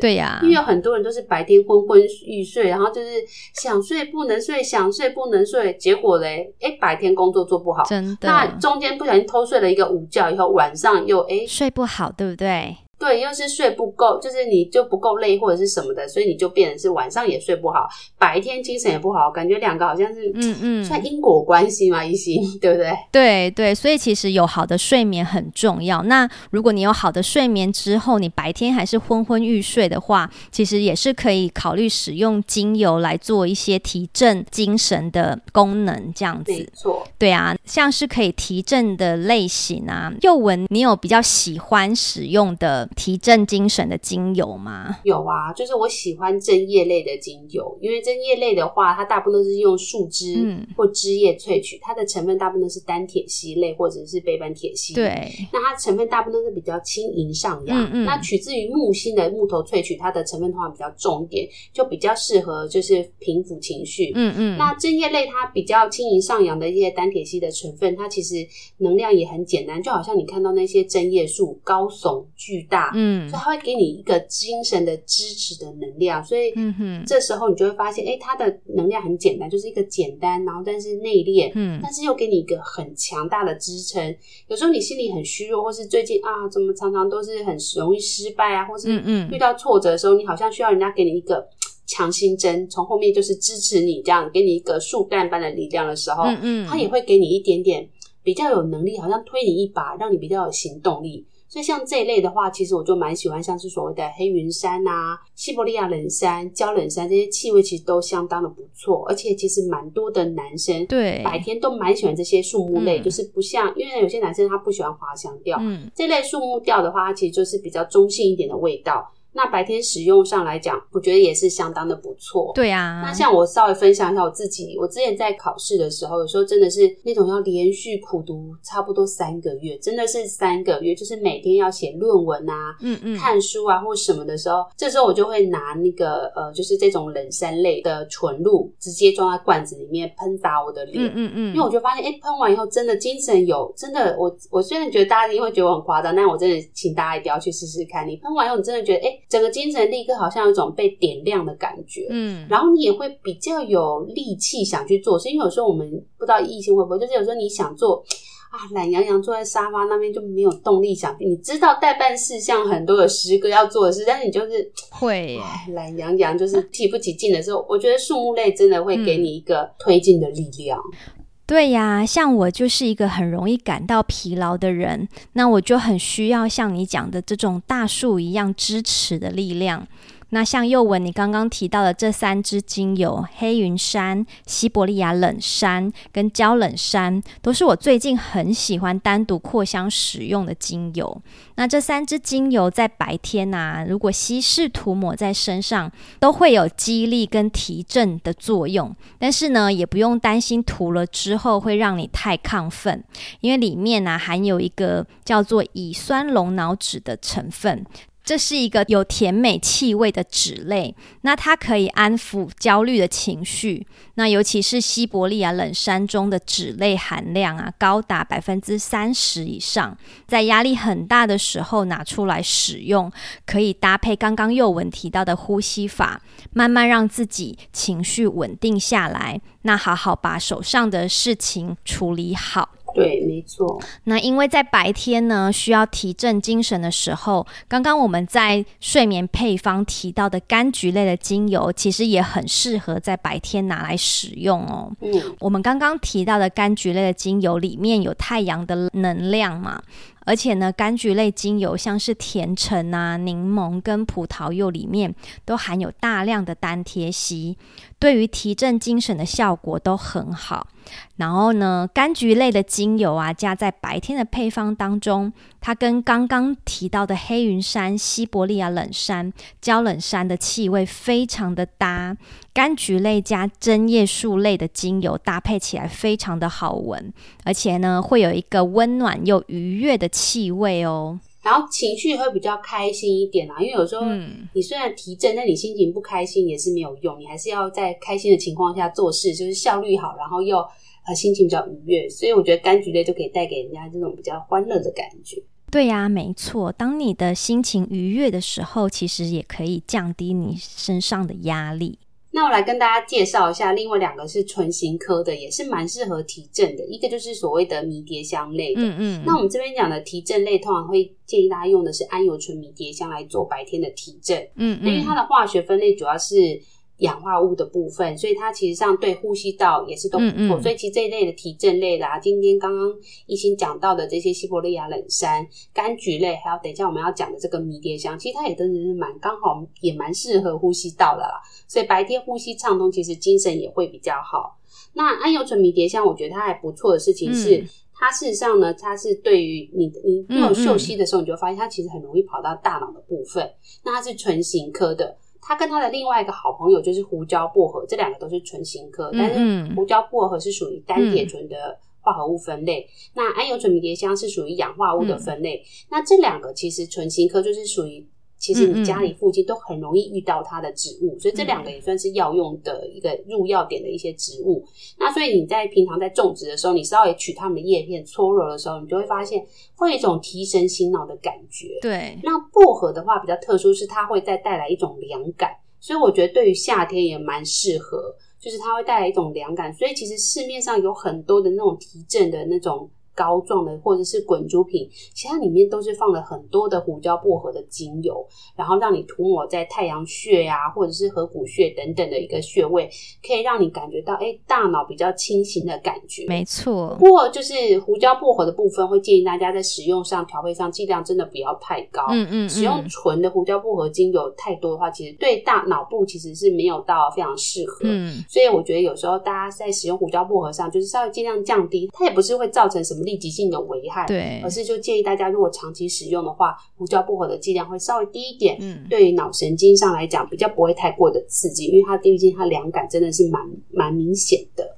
[0.00, 3.08] 对呀、啊，因为有很多人都是白天昏昏欲睡，然后就是
[3.54, 8.28] 想睡不能睡，想睡不能睡，结果嘞，哎，白天工作做不好，真的。
[8.28, 12.76] 那中间不小心偷睡了一个午觉以后，晚上又哎睡不好，对不对？
[13.00, 22.92] 对，又是睡不够，就是你就不够累或者是什么的，所以你就变成是晚上也睡不好，白天精神也不好，感觉两个好像是嗯嗯，算因果关系嘛，一心 对不对？
[23.10, 26.02] 对对，所以其实有好的睡眠很重要。
[26.02, 36.52] 那如果你有好的睡眠之后，你白天还是昏昏欲睡的话，其实也是可以考虑使用精油来做一些提振精神的功能，这样子。
[36.52, 42.89] 没错，对啊，像是可以提振的类型啊，又闻，你有比较喜欢使用的？
[42.96, 44.98] 提振精神的精油吗？
[45.04, 54.92] 有啊，就是我喜欢针叶类的精油，因为针叶类的话，它大部分都是用树枝或枝叶萃取，嗯、它的成分大部分都是单铁烯类或者是倍半铁烯。
[54.94, 57.84] 对，那它成分大部分都是比较轻盈上扬。
[57.84, 58.04] 嗯嗯。
[58.04, 64.10] 那取自于木星的木头萃取，它的成分通常比较重一点，就比较适合就是平抚情绪。
[64.14, 64.58] 嗯嗯。
[64.58, 68.34] 那针叶类它比较轻盈上扬的一些单铁烯的成分，它其实
[68.78, 72.79] 能量也很简单，就好像你看到那些针叶树高耸巨大。
[72.94, 84.14] 嗯，所以它会给你一个精神的支持的能量，所以，嗯哼，这时候你就会发现，哎，它的能量很简单，就是一个简单，然后但是内敛，嗯，但是又给你一个很强大的支撑。
[84.48, 88.88] 有时候你心里很虚弱，或是最近啊，怎么常常都是很容易失败啊，或是
[89.30, 91.46] 遇到挫折的时候，你好像需要人家给你一个
[91.86, 97.88] 强心针，从后面就是支持你，这样给你一个树干般的力量的时候，嗯嗯，它也会给你一点点
[98.22, 101.26] 比较有能力，好像推你一把，让你比较有行动力。
[101.50, 109.04] 所以像这一类的话，其实我就蛮喜欢，像是所谓的黑云杉啊、西伯利亚冷杉、焦冷杉这些气味，其实都相当的不错。
[109.08, 119.12] 而且其实蛮多的男生对白天都蛮喜欢这些树木类，就是不像因为有些男生他不喜欢花香调，嗯，这类树木调的话，它其实就是比较中性一点的味道。
[119.32, 122.52] 那白天使用上来讲，我觉得也是相当的不错。
[122.54, 149.16] 对啊，那像我稍微分享一下我自己，我之前在考试的时候，有时候真的是那种要连续苦读差不多三个月，真的是三个月，就是每天要写论文啊，嗯嗯，看书啊或什么的时候，这时候我就会拿那个呃，就是这种冷杉类的纯露，直接装在罐子里面喷洒我的脸，嗯嗯嗯，因为我就发现，哎，喷完以后真的精神有，真的，我我虽然觉得大家一定会觉得我很夸张，但我真的请大家一定要去试试看，你喷完以后，你真的觉得，哎。
[149.30, 155.88] 整个精神立刻好像有一种被点亮的感觉，嗯，然后你也会比较有力气想去做是，因为有时候我们
[156.18, 158.04] 不知道异性会不会，就是有时候你想做
[158.50, 165.38] 啊，懒洋洋坐在沙发那边就没有动力想，你知道待办事项很多有十个要做的事，但是你就是会
[165.74, 170.76] 懒洋洋，就是提不起劲的时候，我觉得树木类真的会给你一个推进的力量。
[170.92, 171.19] 嗯
[171.50, 179.84] 对呀，像我就是一个很容易感到疲劳的人，那我就很需要像你讲的这种大树一样支持的力量。
[180.30, 191.20] 那像右文，你刚刚提到的这三支精油——黑云杉、西伯利亚冷杉跟焦冷杉，都是我最近很喜欢单独扩香使用的精油。
[191.56, 198.94] 那这三支精油在白天啊，如果稀释涂抹在身上，都会有激励跟提振的作用。
[199.18, 203.02] 但是呢，也不用担心涂了之后会让你太亢奋，
[203.40, 207.84] 因为里面呢、含有一个叫做乙酸龙脑酯的成分。
[208.22, 213.86] 这是一个有甜美气味的脂类，那它可以安抚焦虑的情绪。
[214.14, 219.96] 那尤其是西伯利亚冷杉中的脂类含量啊，高达百分之三十以上，
[220.28, 223.10] 在压力很大的时候拿出来使用，
[223.46, 226.20] 可以搭配刚刚宥雯提到的呼吸法，
[226.52, 232.68] 慢慢让自己情绪稳定下来，那好好把手上的事情处理好。
[232.94, 233.80] 对，没错。
[234.04, 244.92] 那因为在白天呢，需要提振精神的时候，刚刚我们在睡眠配方提到的柑橘类的精油，其实也很适合在白天拿来使用哦。
[245.00, 249.82] 嗯，我们刚刚提到的柑橘类的精油里面有太阳的能量嘛。
[250.30, 255.12] 而且呢，柑橘类精油像是甜橙啊、柠檬跟葡萄柚里面
[255.44, 257.58] 都含有大量的单萜烯，
[257.98, 260.68] 对于提振精神的效果都很好。
[261.16, 272.16] 然后呢，柑橘类的精油啊，加在白天的配方当中，它跟刚刚提到的黑云杉、西伯利亚冷杉、焦冷杉的气味非常的搭。
[272.52, 277.12] 柑橘类加针叶树类的精油搭配起来非常的好闻，
[277.44, 281.18] 而且呢，会有一个温暖又愉悦的气味哦。
[281.42, 284.04] 然后情绪会比较开心一点啊，因为有时候
[284.52, 290.58] 你虽然提振，但你心情不开心也是没有用，你还是要在开心的情况下做事，就是效率好，然后又
[291.06, 292.06] 呃心情比较愉悦。
[292.10, 295.42] 所以我觉得柑橘类就可以带给人家这种比较欢乐的感觉。
[295.70, 296.70] 对呀，没错。
[296.70, 301.98] 当你的心情愉悦的时候，其实也可以降低你身上的压力。
[302.32, 306.84] 那我来跟大家介绍一下，另外两个是唇形科的，也是蛮适合提振的。
[306.86, 309.22] 一个就是所谓的迷迭香类的，嗯嗯。
[309.26, 314.88] 那我们这边讲的提振类，通常会建议大家用的是安油醇迷迭香来做白天的提振，嗯嗯。
[314.88, 316.60] 因为它的化学分类主要是。
[317.00, 320.34] 氧化物的部分，所以它其实上对呼吸道也是都不错。
[320.36, 322.94] 嗯嗯，所以其实这一类的提振类的啊，今天刚刚
[323.26, 331.40] 一心讲到的这些西伯利亚冷杉、柑橘类，还有等一下我们要讲的这个迷迭香，其实它也真的是蛮刚好，也蛮适合呼吸道的啦。
[331.66, 334.58] 所以白天呼吸畅通，其实精神也会比较好。
[334.92, 343.50] 那安油醇迷迭香，我觉得它还不错的事情是，嗯、它事实上呢，它是对于你你没有嗅息的时候，你就发现它其实很容易跑到大脑的部分。
[343.84, 345.16] 那它是唇形科的。
[345.40, 358.06] 它跟他的另外一个好朋友就是胡椒薄荷，这两个都是醇型科，但是胡椒薄荷是属于单铁醇的化合物分类，嗯、那桉油醇迷迭香是属于氧化物的分类，嗯、那这两个其实醇型科就是属于。
[358.40, 364.64] 其实你家里附近都很容易遇到它的植物，所以这两个也算是药用的一个入药点的一些植物。
[364.98, 371.68] 那所以你在平常在种植的时候，你稍微取它们的叶片搓揉的时候，你就会发现会有一种提神醒脑的感觉。
[371.82, 379.70] 对，那薄荷的话比较特殊，是它会再带来一种凉感，所以我觉得对于夏天也蛮适合，就是它会带来一种凉感。
[379.74, 382.90] 所以其实市面上有很多的那种提振的那种。
[383.14, 392.88] 膏状的或者是滚珠瓶，其实它里面都是放了很多的胡椒薄荷的精油，然后让你涂抹在太阳穴呀、啊，或者是合谷穴等等的一个穴位，
[393.26, 396.24] 可以让你感觉到哎，大脑比较清醒的感觉。
[396.26, 402.06] 没错，不过就是胡椒薄荷的部分，会建议大家在使用上调配上剂量真的不要太高。
[402.10, 407.80] 嗯，嗯嗯，使用纯的胡椒薄荷精油太多的话，其实对大脑部其实是没有到非常适合。
[407.82, 413.00] 嗯，所以我觉得有时候大家在使用胡椒薄荷上，就是稍微尽量降低，它也不是会造成什么。
[413.10, 423.42] 立即性的危害，对，而是就建议大家，如果长期使用的话，胡椒薄荷的剂量会稍微低一点，嗯，对于脑神经上来讲，比较不会太过的刺激，因为它毕竟它凉感真的是蛮
[423.72, 424.76] 蛮明显的。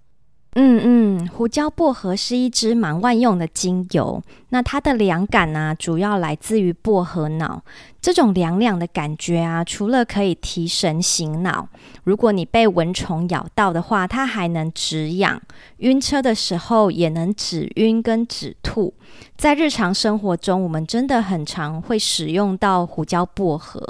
[0.54, 4.22] 嗯嗯，胡椒薄荷是一支蛮万用的精油。
[4.52, 7.62] 那它的凉感呢、主要来自于薄荷脑。
[8.02, 11.68] 这种凉凉的感觉啊，除了可以提神醒脑，
[12.04, 15.40] 如果你被蚊虫咬到的话，它还能止痒。
[15.78, 18.92] 晕车的时候也能止晕跟止吐。
[19.36, 23.80] 在日常生活中，我们真的很常会使用到胡椒薄荷。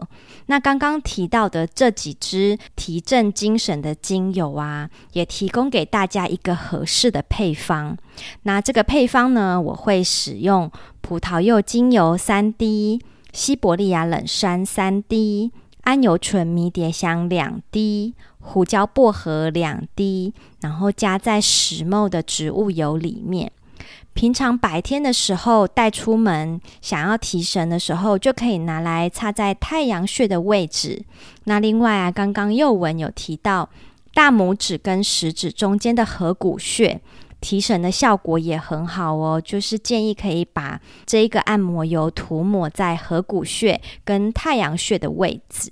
[0.46, 7.96] 那刚刚提到的这几支提振精神的精油啊，也提供给大家一个合适的配方。
[8.42, 10.70] 那这个配方呢，我会使用
[11.00, 13.00] 葡萄柚精油三滴。
[13.32, 15.50] 西伯利亚冷杉三滴，
[15.84, 23.50] 安油醇迷迭香两滴，胡椒薄荷两滴，然后加在石墨的植物油里面。
[24.12, 31.02] 平常白天的时候带出门，想要提神的时候，就可以拿来擦在太阳穴的位置。
[31.44, 33.70] 那另外啊，刚刚宥雯有提到
[34.12, 37.00] 大拇指跟食指中间的合谷穴。
[37.42, 45.70] 提神的效果也很好哦，就是建议可以把这一个按摩油涂抹在合谷穴跟太阳穴的位置。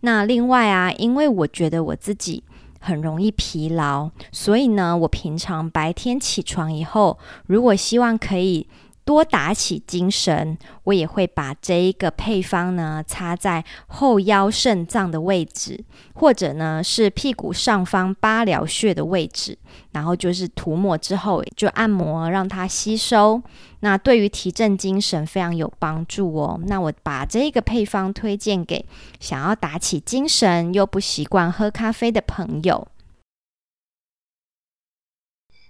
[0.00, 2.42] 那另外啊，因为我觉得我自己
[2.80, 8.66] 很容易疲劳，所以呢，我平常白天起床以后，如果希望可以。
[9.04, 15.84] 多打起精神，我也会把这一个配方呢擦在后腰肾脏的位置，
[16.14, 19.58] 或者呢是屁股上方八髎穴的位置，
[19.90, 23.42] 然后就是涂抹之后就按摩让它吸收，
[23.80, 26.60] 那对于提振精神非常有帮助哦。
[26.66, 28.84] 那我把这个配方推荐给
[29.18, 32.86] 想要打起精神又不习惯喝咖啡的朋友。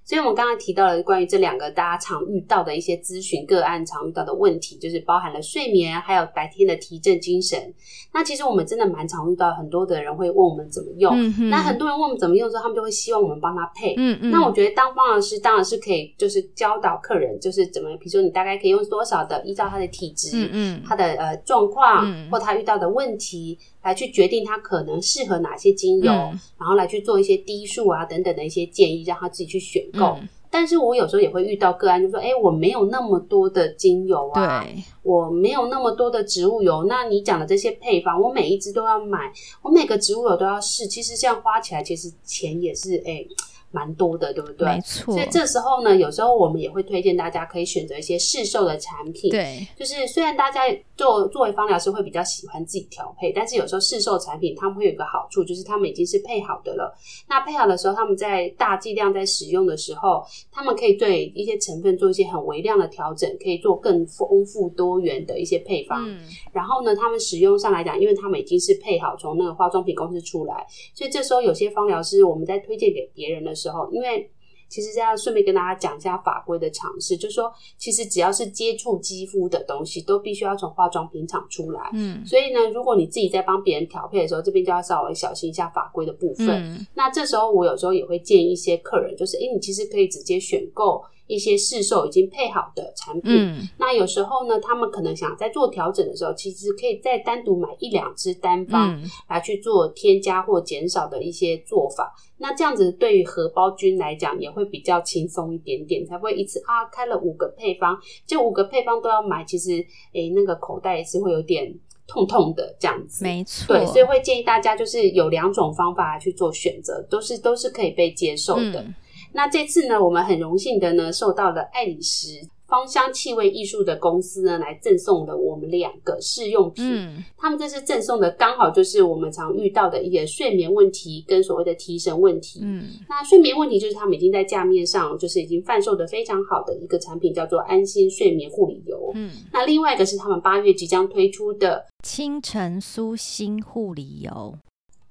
[0.05, 7.73] 所以，我们刚才提到了关于这两个大家常遇到的一些咨询个案，常遇到的问题，就是包含了睡眠，还有白天的提振精神。
[8.12, 11.15] 那其实我们真的蛮常遇到，很多的人会问我们怎么用。
[11.17, 13.95] 嗯、那很多人问我们怎么用之后，他们就会希望我们帮他配。
[13.97, 14.31] 嗯嗯。
[14.31, 23.59] 那我觉得当方老师当然是可以，就是教导客人，就是怎么，比如说你大概可以用多少的，依照他的体质，嗯嗯，他的呃状况，嗯、或他遇到的问题。
[23.83, 30.16] 来去决定他可能适合哪些精油，嗯、然后来去做一些滴数啊等等的一些建议，让他自己去选购。
[30.21, 34.66] 嗯、但是我有时候也会遇到个案，就说：“哎，我没有那么多的精油啊，
[35.03, 36.85] 我没有那么多的植物油。
[36.85, 40.87] 那你讲的这些配方，我每一支都要买，我每个植物油都要试。
[40.87, 43.27] 其实这样花起来，其实钱也是哎。”
[43.73, 44.69] 蛮多的，对不对？
[44.69, 45.15] 没错。
[45.15, 49.31] 所以这时候呢，有时候我们也会推荐大家可以选择一些市售的产品。
[49.31, 50.61] 对，就是虽然大家
[50.97, 56.95] 做作为芳疗师会比较喜欢自己调配，但是有时候市售产品他们会有一个好处，就是他们已经是配好的了。
[57.29, 66.07] 那配好的时候，他们在大剂量在使用的时候，他们可以对一些成分做一些很微量的调整，可以做更丰富多元的一些配方。
[66.07, 66.21] 嗯。
[66.53, 73.62] 然后呢，他们使用上来讲，因为他们已经是配好从那个化妆品公司出来，所以这时候有些芳疗师我们在推荐给别人的时候。
[73.62, 74.31] 时候，因为
[74.68, 81.90] 其实这样顺便跟大家讲一下法规的常识，就是说，其实只要是接触肌肤的东西，都必须要从化妆品厂出来。
[81.92, 86.48] 嗯，所以呢，如果你自己在帮别人调配的时候，这边就要稍微小心一下法规的部分。
[86.48, 91.03] 嗯，那这时候我有时候也会建议一些客人，就是，诶，你其实可以直接选购。
[91.29, 102.12] 一些市售已经配好的产品，嗯、那有时候呢，他们可能想在做调整的时候，其实可以再单独买一两支单方来去做添加或减少的一些做法。
[102.32, 109.71] 嗯、那这样子对于荷包君来讲也会比较轻松一点点，才不会一次啊开了五个配方，就五个配方都要买，其实
[110.13, 111.73] 诶、欸、那个口袋也是会有点
[112.09, 113.23] 痛痛的这样子。
[113.23, 118.83] 没错，对，所以会建议大家就是有两种方法去做选择，都是都是可以被接受的。
[118.83, 118.95] 嗯
[119.35, 126.83] 那这次呢，我们很荣幸的呢，受到了爱里时芳香气味艺术的公司呢，来赠送的我们两个试用品。
[126.89, 132.61] 嗯，他们这次赠送的刚好就是我们常遇到的一些睡眠问题跟所谓的提神问题。
[132.63, 139.13] 嗯，那睡眠问题就是他们已经在架面上就是已经贩售的非常好的一个产品，叫做安心睡眠护理油。
[139.17, 144.57] 嗯，那另外一个是他们八月即将推出的清晨舒心护理油。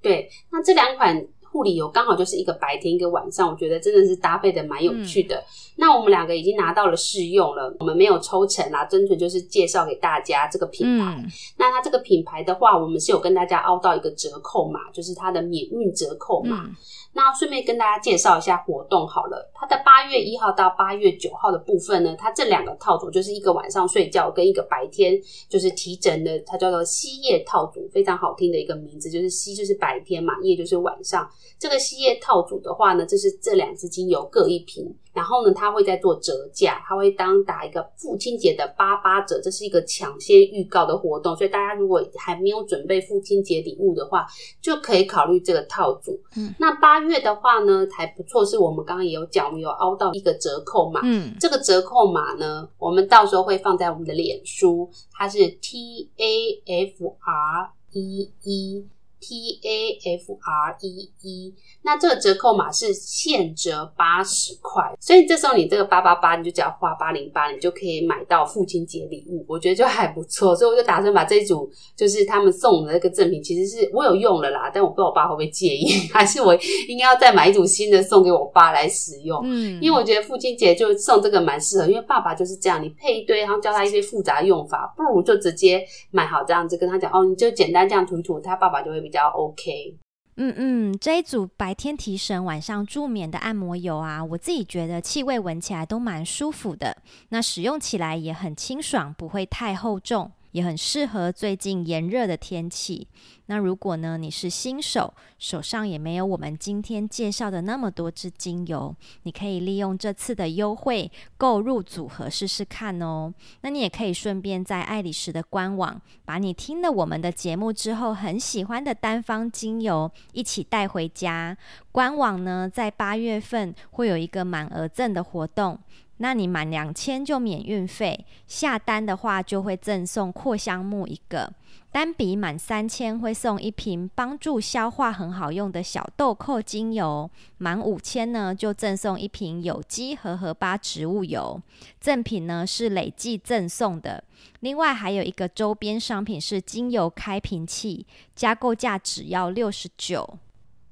[0.01, 1.23] 对，那这两款。
[1.51, 5.35] 护理油刚好就是一个白天一个晚上，我觉得真的是搭配的蛮有趣的。
[5.35, 5.43] 嗯、
[5.77, 11.15] 那我们两个已经拿到了试用了，我们没有抽成啦，单纯就是介绍给大家这个品牌。
[11.17, 16.63] 嗯、那它这个品牌的话，我们是有跟大家凹到一个折扣码，就是它的免运折扣码。
[16.65, 16.75] 嗯
[17.13, 25.19] 那顺便跟大家介绍一下活动好了，它的八月一号到八月九号的部分呢，它这两个套组就是一个晚上睡觉跟一个白天
[25.49, 31.29] 就是提神的，它叫做“吸夜套组”，非常好听的一个名字，就是“吸”就是白天嘛，“夜”就是晚上。
[31.59, 34.95] 这个西夜套组的话呢，就是这两支精油各一瓶。
[35.13, 44.25] 然后呢，他会在做折价，他会当打一个父亲节的八八折，这是一个抢先预告的活动，所以大家如果还没有准备父亲节礼物的话，
[44.61, 46.19] 就可以考虑这个套组。
[46.37, 51.01] 嗯，那八月的话呢，还不错，是我们刚刚也有讲，我们有凹到一个折扣码。
[51.03, 58.87] 嗯，这个折扣码呢，我们到时候会放在我们的脸书，它是 T A F R E E。
[59.21, 61.53] T A F R E E，
[61.83, 76.55] 那这个折扣码是现折八十块，所以这时候你这个八八八，你就只要花八零八，你就可以买到父亲节礼物，我觉得就还不错，所以我就打算把这一组就是他们送的那个赠品，其实是我有用了啦，但我不知道我爸会不会介意，还是我
[76.89, 89.10] 应该要再买一组新的送给我爸来使用，嗯，因为我觉得父亲节就送这个蛮适合，因为爸爸就是这样，你配一堆，然后教他一些复杂用法，不如就直接买好这样子跟他讲，哦，你就简单这样涂一涂，他爸爸就会比。
[89.11, 89.97] 比较 OK，
[90.37, 96.95] 嗯嗯，这一组白天提神、晚上助眠的按摩油啊，我自己觉得气味闻起来都蛮舒服的，
[97.27, 100.31] 那使用起来也很清爽，不会太厚重。
[100.51, 103.07] 也很适合最近炎热的天气。
[103.47, 113.33] 那如果呢，你是新手，手上也没有我们今天介绍的那么多支精油，你可以利用这次的优惠购入组合试试看哦。
[113.61, 121.57] 那你也可以顺便在爱里时的官网，把你听了我们的节目之后很喜欢的单方精油一起带回家。
[121.91, 125.77] 官网呢，在八月份会有一个满额赠的活动。
[126.21, 131.51] 那你满两千就免运费，下单的话就会赠送扩香木一个，
[131.91, 141.59] 单笔满三千会送一瓶帮助消化很好用的小豆蔻精油，满五千呢就赠送一瓶有机荷荷巴植物油，
[141.99, 144.23] 赠品呢是累计赠送的，
[144.59, 148.05] 另外还有一个周边商品是精油开瓶器，
[148.35, 150.37] 加购价只要六十九。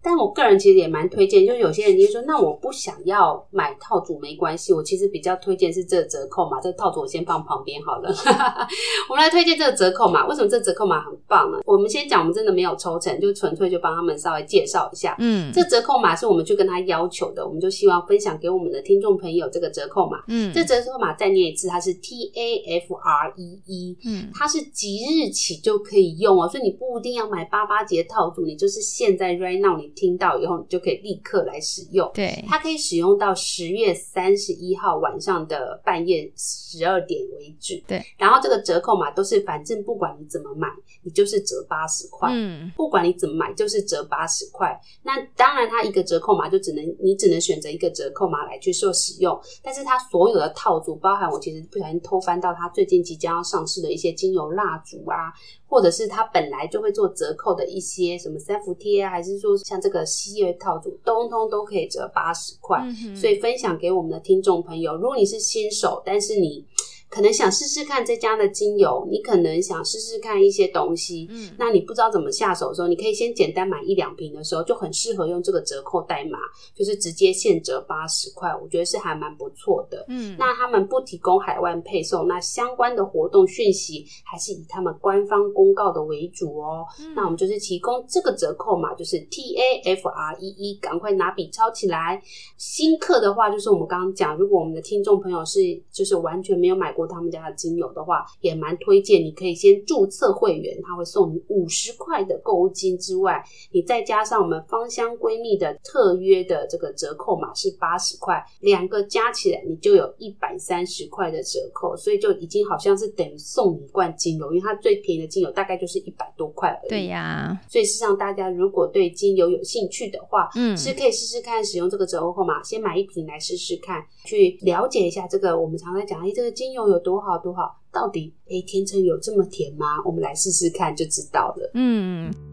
[0.02, 8.10] 但我个人其实也蛮推荐，就是有些人就说，那我不想要买套组没关系，我其实比较推荐是这个折扣嘛，这个套组我先放旁边好了。
[9.10, 11.60] 我们来推荐这个折扣码，为什么这折扣码很棒呢？
[11.66, 15.16] 我们先讲，我们真的没有抽成，就纯粹就帮他们稍微介绍一下。
[15.20, 20.24] 嗯，这折扣码是我们去跟他要求的，我们就希望分享给我们的听众朋友这个折扣码。
[20.30, 23.98] 嗯，这折扣码再念一次，它是 T A F R E E。
[24.06, 29.89] 嗯，它是即日起就可以用哦，所以你不一定要买八八节套组，你就是现在 right now 你。
[29.96, 32.10] 听到以后，你就可以立刻来使用。
[32.14, 37.84] 对，它可以使用到十月三十一号晚上的半夜十二点为止。
[37.88, 40.68] 对，然后这个折扣码都是，反正不管你怎么买，
[41.04, 42.30] 你就是折八十块。
[42.32, 44.80] 嗯，不管你怎么买，就是折八十块。
[45.04, 49.40] 那当然，它一个折扣码就只能你只能选择一个折扣码来去做使用。
[49.64, 55.32] 但是它所有的套组，包含我其实不小心偷翻到它最近即将要上市的一些精油蜡烛啊。
[55.70, 62.80] 或者是它本来就会做折扣的一些什么三伏贴啊，还是说像这个系列套组，通通都可以折八十块。
[62.84, 63.16] 嗯。
[63.16, 66.66] 所以分享给我们的听众朋友，如果你是新手，但是你。
[67.10, 76.38] 可能想试试看这家的精油，你可能想试试看一些东西，嗯，那你不知道怎么下手的时候，你可以先简单买一两瓶的时候，就很适合用这个折扣代码，
[76.76, 80.36] 就是直接现折八十块，我觉得是还蛮不错的，嗯。
[80.38, 86.86] 那他们不提供海外配送，那相关的活动讯息还是以他们官方公告的为主哦。
[87.00, 92.22] 嗯，那我们就是提供这个折扣嘛，就是 T A F R E E，赶快拿笔抄起来。
[92.56, 95.60] 新客的话，就是我们刚刚讲，如果我们的听众朋友是
[95.92, 96.99] 就是完全没有买过。
[97.08, 99.22] 他们家的精油的话，也蛮推荐。
[99.22, 116.90] 你可以先注册会员，他会送你五十块的购物金之外，你再加上我们芳香闺蜜的特约的这个折扣码是八十块，两个加起来你就有一百三十块的折扣，所以就已经好像是等于送你一罐精油，因为它最便宜的精油大概就是一百多块而已。
[116.90, 130.02] 对呀、啊，所以事实上大家如果对精油有兴趣的话，嗯，是可以试试看使用这个折扣码，先买一瓶来试试看，去了解一下这个我们常常讲，哎，这个精油有多好多好，到底诶，甜橙有这么甜吗？
[130.06, 131.72] 我们来试试看就知道了。
[131.74, 132.49] 嗯。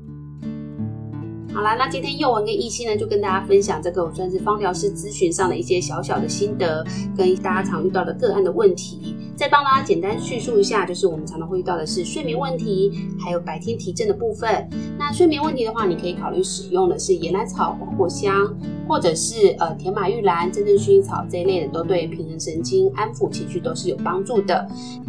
[1.56, 6.84] 好啦，那今天宥雯跟艺兴呢，就跟大家分享这个我算是芳疗师咨询上的一些小小的心得，
[7.16, 14.68] 跟大家常遇到的个案的问题，再帮大家简单叙述一下，就是我们常常会遇到的是睡眠问题，还有白天提振的部分。
[14.98, 18.54] 那睡眠问题的话，你可以考虑使用的是岩兰草、广藿香，
[18.86, 24.68] 或者是呃甜马玉兰、真正薰衣草这一类的，都对平衡神经、安抚情绪都是有帮助的。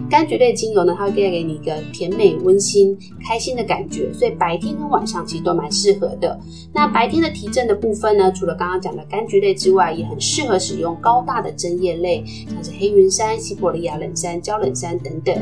[0.09, 6.36] 柑橘类精油呢，它会带给你一个甜美、温馨、开心的感觉，所以白天跟晚上其实都蛮适合的。
[6.73, 15.35] 那白天的提振的部分呢，除了刚刚讲的柑橘类之外，也很适合使用高大的针叶类，像是黑云杉、西伯利亚冷杉、胶冷杉等等。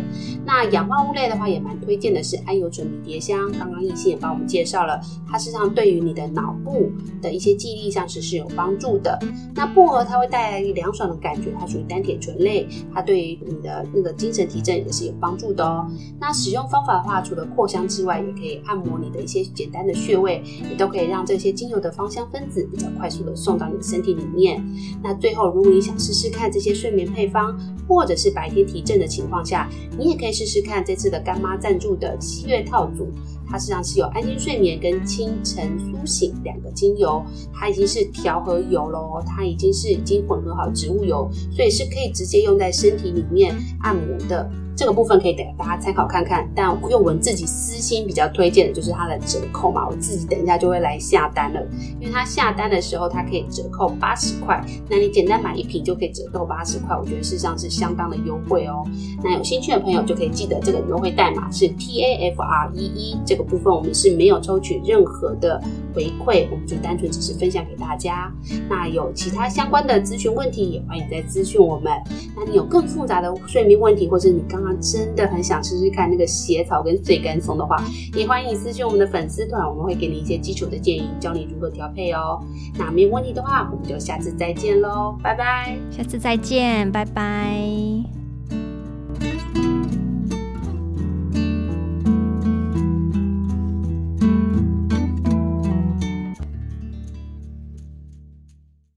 [0.46, 3.52] 那氧化物类的话，也蛮推荐的是桉油醇迷迭香。
[3.54, 6.92] 刚刚亦欣也帮我们介绍了，它实际上对于你的脑部
[7.22, 9.20] 的一些记忆力上是是有帮助的。
[9.54, 15.88] 那薄荷它会带来凉爽的感觉，它属于单萜醇类，它对于你的那个精神提振也是有帮助的哦。
[16.20, 20.44] 那使用方法的话，除了扩香之外，也可以按摩你的一些简单的穴位，
[20.78, 24.64] 都可以让这些精油的芳香分子比较快速的送到你的身体里面。
[25.04, 27.58] 那最后，如果你想试试看这些睡眠配方，
[27.88, 33.08] 或者是白天提振的情况下，你也可以试试看这次的干妈赞助的七月套组。
[33.48, 37.24] 它实际上是有安心睡眠跟清晨苏醒两个精油，
[37.54, 44.50] 它已经是调和油喽，它已经是已经混合好植物油，所以是可以直接用在身体里面按摩的。
[44.76, 51.62] 这个部分可以给大家参考看看，但用我自己私心比较推荐的就是它的折扣嘛，我自己等一下就会来下单了，
[52.00, 58.86] 因为它下单的时候它可以折扣八十块，那你简单买一瓶就可以折扣八十块，我觉得事实上是相当的优惠哦。
[59.24, 65.62] 那有兴趣的朋友就可以记得这个优惠代码是 T A F R E E，这个部分我们是没有抽取任何的
[65.94, 68.32] 回馈，我们就单纯只是分享给大家。
[68.70, 71.94] 那有其他相关的咨询问题，也欢迎再咨询我们。
[72.36, 82.42] 那你有更复杂的睡眠问题，或是你刚真的很想试试看那个血草跟碎甘松的话，也欢迎私讯我们的粉丝团，我们会给你一些基础的建议，教你如何调配哦。
[82.78, 85.78] 那没有问题的话，我们就下次再见喽，拜拜。
[85.92, 88.25] 下次再见，拜拜。